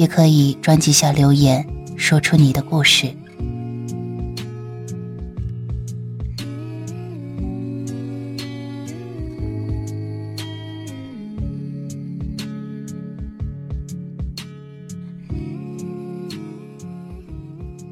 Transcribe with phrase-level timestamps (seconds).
[0.00, 1.62] 也可以专辑下留言，
[1.94, 3.14] 说出你的故事。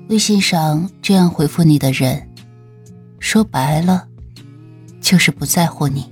[0.08, 2.26] 微信上这样回复你的人，
[3.18, 4.08] 说白了，
[5.02, 6.10] 就是不在乎你。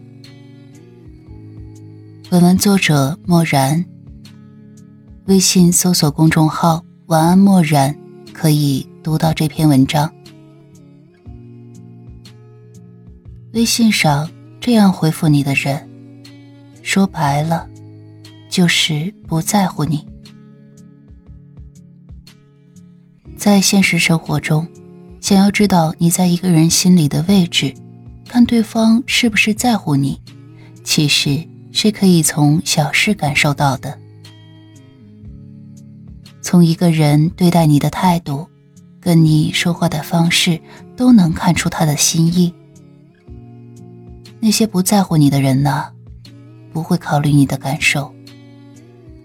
[2.28, 3.95] 本文作者漠然。
[5.26, 7.92] 微信搜索公众号“晚安默然”，
[8.32, 10.08] 可以读到这篇文章。
[13.52, 15.84] 微信上这样回复你的人，
[16.80, 17.68] 说白了，
[18.48, 20.06] 就是不在乎你。
[23.36, 24.64] 在现实生活中，
[25.20, 27.74] 想要知道你在一个人心里的位置，
[28.28, 30.20] 看对方是不是在乎你，
[30.84, 33.98] 其实是可以从小事感受到的。
[36.46, 38.46] 从一个人对待你的态度，
[39.00, 40.60] 跟你说话的方式，
[40.96, 42.54] 都能看出他的心意。
[44.38, 45.86] 那些不在乎你的人呢，
[46.72, 48.14] 不会考虑你的感受，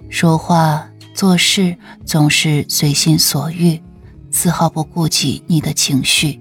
[0.09, 3.79] 说话做事总是随心所欲，
[4.31, 6.39] 丝毫不顾及你的情绪。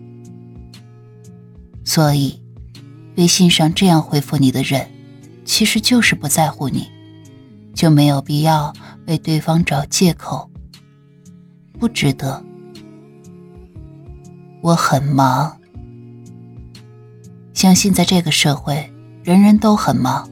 [1.84, 2.40] 所以，
[3.18, 4.90] 微信上这样回复你的人，
[5.44, 6.88] 其实就是不在乎你，
[7.74, 8.72] 就没有必要
[9.06, 10.49] 为对方找借口。
[11.80, 12.44] 不值得。
[14.60, 15.56] 我很忙，
[17.54, 18.92] 相信在这个社会，
[19.24, 20.28] 人人都很忙，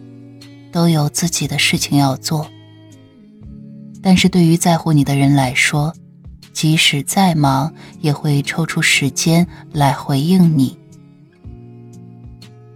[0.71, 2.47] 都有自己的事情要做。
[4.03, 5.95] 但是对于在乎你的人来说，
[6.53, 10.79] 即使再忙，也会抽出时间来回应你。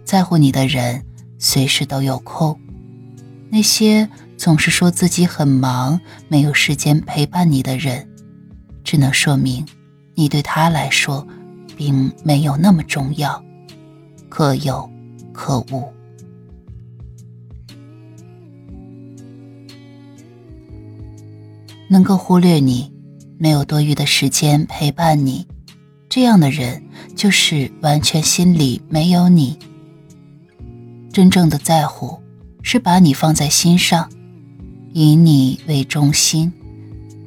[0.03, 1.05] 在乎你的人，
[1.37, 2.59] 随时都有空。
[3.49, 8.09] 那些总是说自己很忙，没有时间陪伴你的人。
[8.83, 9.65] 只能说明，
[10.15, 11.25] 你对他来说，
[11.75, 13.43] 并没有那么重要，
[14.29, 14.89] 可有
[15.31, 15.83] 可无。
[21.87, 22.91] 能够忽略你，
[23.37, 25.45] 没有多余的时间陪伴你，
[26.09, 26.83] 这样的人
[27.15, 29.57] 就是完全心里没有你。
[31.11, 32.19] 真正的在乎，
[32.63, 34.09] 是把你放在心上，
[34.91, 36.51] 以你为中心。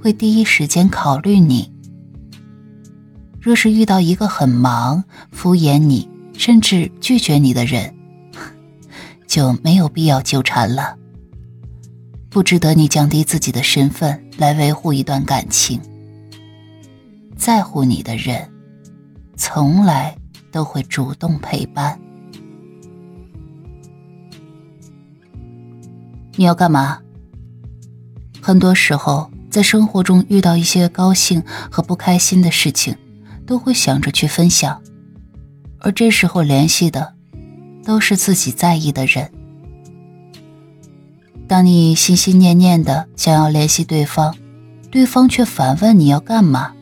[0.06, 1.68] 会第一时间考虑你。
[3.40, 5.02] 若是遇到一个很忙、
[5.32, 7.92] 敷衍你，甚至拒绝你的人，
[9.26, 10.96] 就没有必要纠缠了。
[12.30, 15.80] 不值得你降低自己的身份来维护一段感情。
[17.36, 18.48] 在乎你的人，
[19.36, 20.16] 从来
[20.52, 22.00] 都会主动陪伴。
[26.36, 27.00] 你要干嘛？
[28.40, 29.28] 很多时候。
[29.56, 32.94] 在生活中遇到一些高兴和不开心的事情，
[33.46, 34.82] 都会想着去分享，
[35.78, 37.14] 而这时候联系的，
[37.82, 39.32] 都是自己在意的人。
[41.48, 44.36] 当你心心念念的想要联系对方，
[44.90, 46.74] 对方却反问你要干嘛？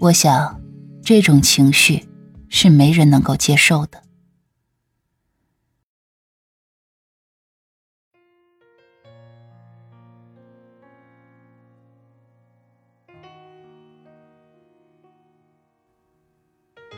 [0.00, 0.60] 我想，
[1.04, 2.08] 这种情绪
[2.48, 4.02] 是没人能够接受的。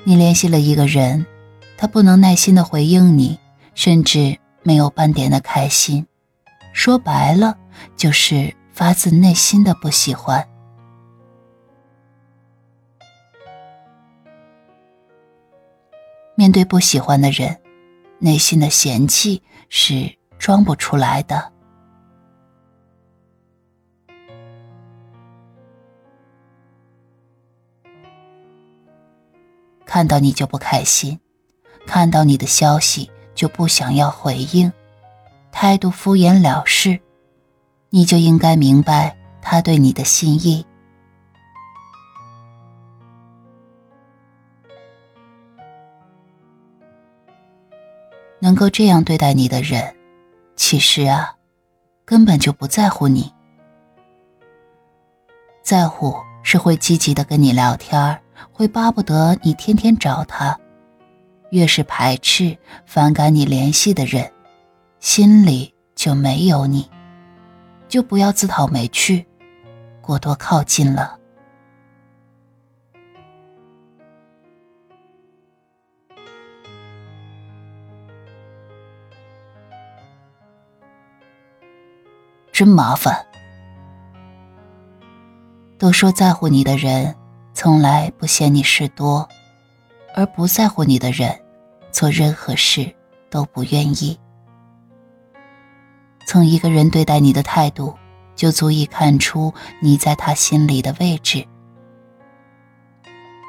[0.09, 1.27] 你联系了一个人，
[1.77, 3.41] 他不能耐心的回应你，
[3.75, 6.07] 甚至没有半点的开心，
[6.73, 7.59] 说白了
[7.97, 10.47] 就是发自内心的不喜欢。
[16.37, 17.61] 面对不喜欢的人，
[18.21, 21.53] 内心的嫌弃是装不出来的。
[29.97, 31.19] 看到你就不开心，
[31.87, 34.71] 看到你的消息就不想要回应，
[35.51, 37.01] 态度敷衍了事，
[37.89, 40.67] 你就应该明白他对你的心意。
[48.39, 49.97] 能够这样对待你的人，
[50.57, 51.35] 其实啊，
[52.05, 53.33] 根本就不在乎你。
[55.63, 58.21] 在乎是会积极的跟你聊天，
[58.53, 60.59] 会巴不得你天天找他。
[61.51, 64.33] 越是排斥、反感你联系的人，
[64.99, 66.91] 心里就没有你，
[67.89, 69.25] 就不要自讨没趣，
[70.01, 71.19] 过多靠近了。
[82.51, 83.25] 真麻烦。
[85.79, 87.15] 都说在乎你的人，
[87.67, 89.29] 从来不嫌你事多，
[90.15, 91.37] 而不在乎你的人，
[91.91, 92.95] 做任何事
[93.29, 94.17] 都不愿意。
[96.29, 97.93] 从一个人对待你的态度，
[98.37, 101.45] 就足以看出你在他心里的位置。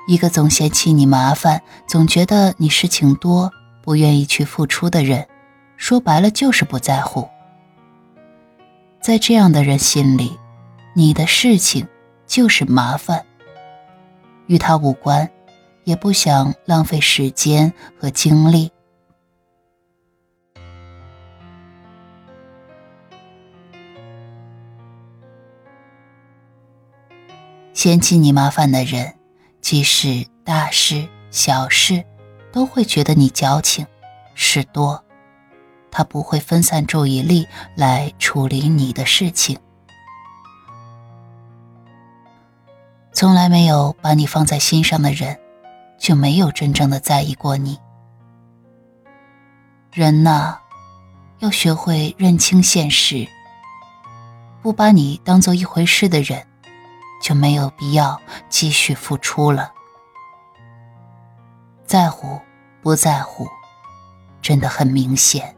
[0.08, 3.52] 一个总嫌弃你麻烦，总觉得你事情多，
[3.84, 5.28] 不愿意去付出的人，
[5.76, 7.30] 说白了就是不在乎。
[9.00, 10.36] 在这样的人心里，
[10.96, 11.88] 你的事情
[12.26, 13.24] 就是麻烦，
[14.48, 15.30] 与他无关，
[15.84, 18.72] 也不想浪费时间和精力。
[27.74, 29.14] 嫌弃你麻烦的人，
[29.62, 32.04] 即使大事小事，
[32.52, 33.86] 都会觉得你矫情，
[34.34, 35.04] 事多。
[35.92, 39.60] 他不会分散注意力来处理你的事情，
[43.20, 45.40] 从来没有把你放在心上的人，
[45.98, 47.80] 就没有真正的在意过你。
[49.92, 50.60] 人呐，
[51.40, 53.28] 要学会认清现实。
[54.62, 56.46] 不把你当做一回事的人，
[57.20, 59.74] 就没有必要继续付出了。
[61.88, 62.40] 在乎
[62.84, 63.48] 不在乎，
[64.44, 65.56] 真的很明显。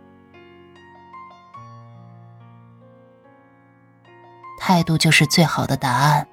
[4.58, 6.26] 态度就是最好的答案。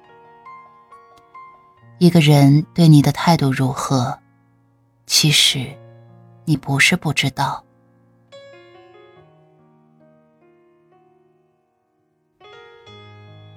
[1.99, 4.17] 一个人对你的态度如何，
[5.07, 5.65] 其实
[6.45, 7.63] 你不是不知道。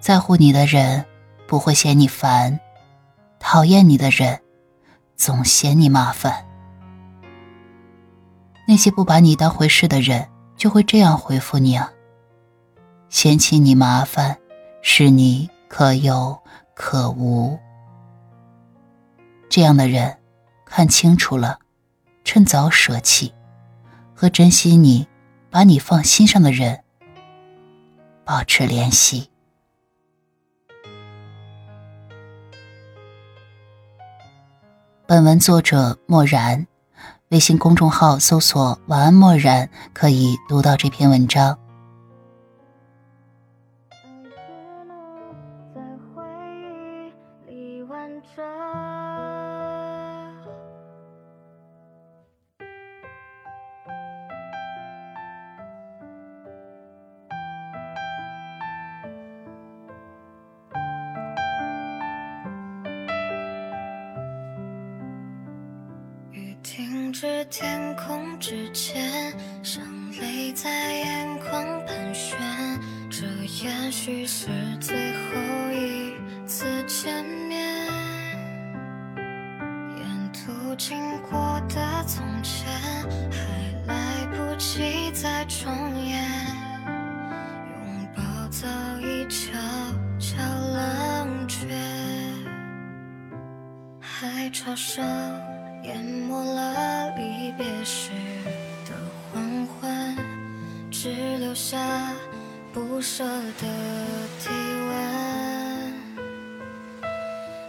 [0.00, 1.04] 在乎你的人
[1.46, 2.58] 不会嫌你烦，
[3.38, 4.40] 讨厌你的人
[5.16, 6.46] 总嫌你麻烦。
[8.66, 10.26] 那些不把你当回事的人
[10.56, 11.92] 就会这样回复你啊，
[13.10, 14.36] 嫌弃你麻烦。
[14.82, 16.38] 是你可有
[16.74, 17.58] 可无？
[19.50, 20.16] 这样的人，
[20.64, 21.58] 看清楚了，
[22.22, 23.34] 趁早舍弃，
[24.14, 25.08] 和珍惜你、
[25.50, 26.84] 把你放心上的人
[28.24, 29.28] 保持联系。
[35.04, 36.68] 本文作者墨然，
[37.30, 41.58] 微信公众号搜索“晚安墨然”，可以读到这篇文章。
[67.20, 69.30] 停止天空之间，
[69.62, 72.38] 像泪在眼眶盘旋。
[73.10, 73.26] 这
[73.62, 74.46] 也许是
[74.80, 76.14] 最后一
[76.46, 77.86] 次见面。
[79.98, 80.98] 沿途经
[81.30, 82.66] 过的从前，
[83.30, 83.38] 还
[83.86, 85.70] 来不及再重
[86.02, 86.24] 演。
[87.84, 88.66] 拥抱早
[89.02, 89.52] 已悄
[90.18, 91.68] 悄冷却，
[94.00, 95.49] 海潮声。
[95.82, 98.10] 淹没了离别时
[98.86, 98.92] 的
[99.32, 100.16] 黄昏，
[100.90, 101.78] 只留下
[102.72, 103.66] 不舍的
[104.38, 104.50] 体
[104.88, 105.94] 温。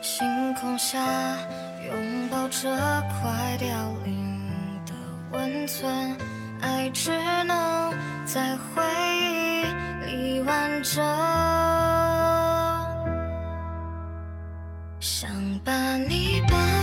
[0.01, 0.99] 星空下
[1.85, 2.69] 拥抱着
[3.09, 3.67] 快凋
[4.03, 4.41] 零
[4.85, 4.93] 的
[5.31, 6.15] 温存，
[6.59, 7.11] 爱只
[7.45, 7.93] 能
[8.25, 8.83] 在回
[9.19, 9.63] 忆
[10.05, 11.03] 里完整。
[14.99, 15.29] 想
[15.63, 16.80] 把你抱。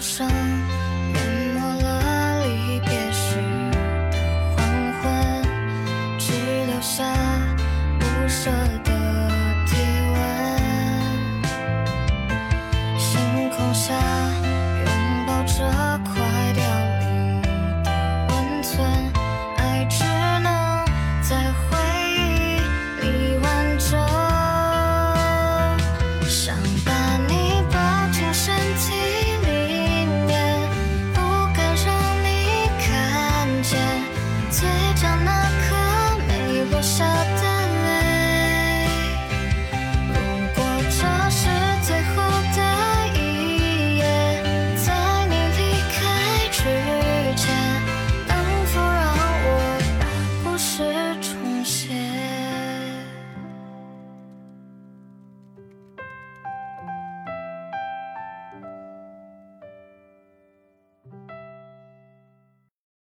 [0.00, 0.77] 声。